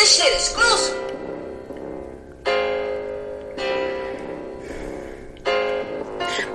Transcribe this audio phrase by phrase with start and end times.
[0.00, 0.96] This shit exclusive.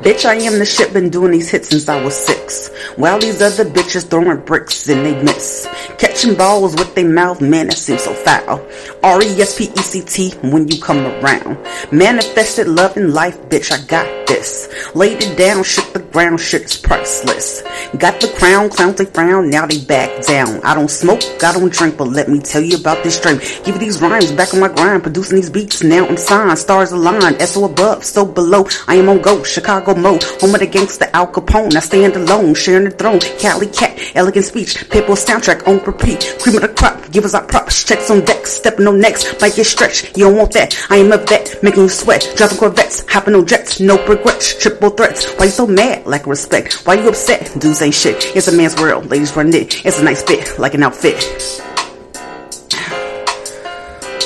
[0.02, 2.72] Bitch, I am the shit, been doing these hits since I was six.
[2.96, 5.68] While these other bitches throwing bricks and they miss.
[6.00, 8.68] Catching balls with their mouth, man, that seems so foul.
[9.04, 11.60] R-E-S-P-E-C-T when you come around.
[11.92, 14.68] Manifested love in life, bitch, I got this.
[14.96, 17.62] Laid it down, shit the ground, shit's priceless.
[17.98, 20.62] Got the crown, clowns they frown, now they back down.
[20.64, 23.42] I don't smoke, I don't drink, but let me tell you about this drink.
[23.64, 26.58] Give you these rhymes, back on my grind, producing these beats, now I'm signed.
[26.58, 28.66] Stars aligned, SO above, so below.
[28.88, 31.76] I am on go, Chicago mode, home of the gangster Al Capone.
[31.76, 33.20] I stand alone, sharing the throne.
[33.40, 33.85] Cali cat,
[34.16, 36.36] elegant speech, Pitbull soundtrack on repeat.
[36.42, 39.56] Cream of the crop, give us our props, checks on deck, stepping on necks, might
[39.56, 40.18] get stretched.
[40.18, 40.76] You don't want that.
[40.90, 44.90] I am a vet, making you sweat, driving Corvettes, hopping on jets, no regrets, triple
[44.90, 45.26] threats.
[45.38, 46.06] Why you so mad?
[46.06, 46.86] Lack of respect.
[46.86, 47.52] Why you upset?
[47.60, 48.36] Dudes ain't shit.
[48.36, 49.86] It's a man's world, ladies run it.
[49.86, 51.24] It's a nice fit, like an outfit.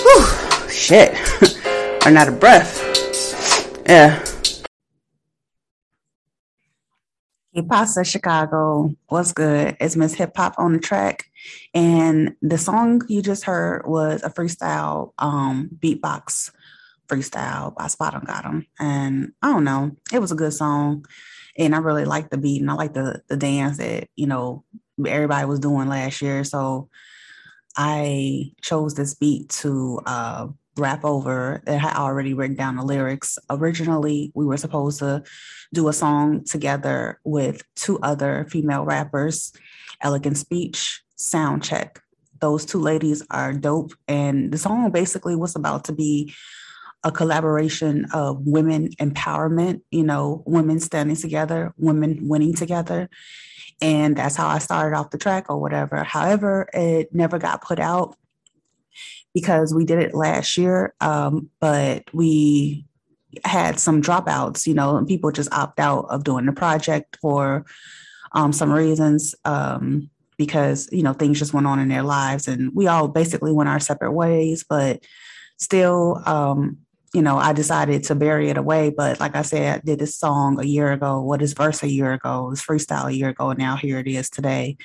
[0.03, 1.15] Whew, shit.
[2.05, 2.85] I'm out of breath.
[3.87, 4.23] Yeah.
[7.63, 9.75] Pasta Chicago, what's good?
[9.79, 11.25] It's Miss Hip Hop on the track,
[11.73, 16.51] and the song you just heard was a freestyle um, beatbox
[17.07, 21.05] freestyle by SpotemGottem, and I don't know, it was a good song,
[21.57, 24.63] and I really liked the beat, and I like the the dance that you know
[25.05, 26.89] everybody was doing last year, so
[27.75, 33.37] I chose this beat to uh, rap over that had already written down the lyrics.
[33.49, 35.23] Originally, we were supposed to
[35.73, 39.51] do a song together with two other female rappers,
[40.01, 42.01] Elegant Speech, Sound Check.
[42.39, 43.91] Those two ladies are dope.
[44.07, 46.33] And the song basically was about to be
[47.03, 53.09] a collaboration of women empowerment, you know, women standing together, women winning together.
[53.81, 56.03] And that's how I started off the track or whatever.
[56.03, 58.17] However, it never got put out
[59.33, 62.85] because we did it last year, um, but we
[63.43, 67.65] had some dropouts, you know, and people just opt out of doing the project for
[68.31, 72.71] um, some reasons um, because, you know, things just went on in their lives and
[72.73, 75.03] we all basically went our separate ways, but
[75.57, 76.77] still, um,
[77.13, 78.91] you know, I decided to bury it away.
[78.91, 81.89] But like I said, I did this song a year ago, what is verse a
[81.89, 84.77] year ago, this freestyle a year ago, and now here it is today.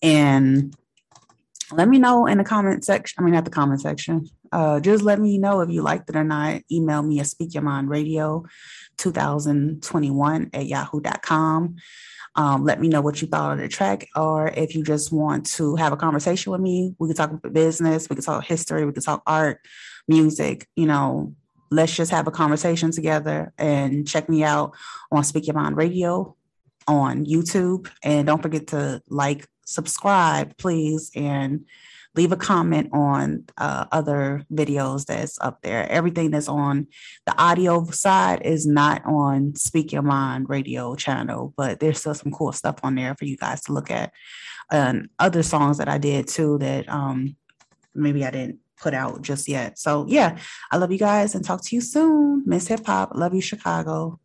[0.00, 0.74] And
[1.72, 3.22] let me know in the comment section.
[3.22, 4.26] I mean, at the comment section.
[4.50, 6.62] Uh, just let me know if you liked it or not.
[6.72, 8.44] Email me at Speak Your Mind Radio
[8.96, 11.76] 2021 at yahoo.com.
[12.36, 15.46] Um, let me know what you thought of the track, or if you just want
[15.46, 18.84] to have a conversation with me, we can talk about business, we can talk history,
[18.86, 19.60] we can talk art,
[20.06, 21.34] music, you know,
[21.70, 24.72] let's just have a conversation together and check me out
[25.10, 26.36] on Speak Your Mind Radio
[26.88, 27.88] on YouTube.
[28.02, 31.66] And don't forget to like, subscribe, please, and
[32.14, 35.88] leave a comment on uh, other videos that's up there.
[35.90, 36.86] Everything that's on
[37.26, 42.32] the audio side is not on Speak Your Mind radio channel, but there's still some
[42.32, 44.12] cool stuff on there for you guys to look at.
[44.70, 47.36] And other songs that I did too that um,
[47.94, 49.78] maybe I didn't put out just yet.
[49.78, 50.38] So yeah,
[50.70, 52.42] I love you guys and talk to you soon.
[52.46, 53.12] Miss Hip Hop.
[53.14, 54.18] Love you, Chicago.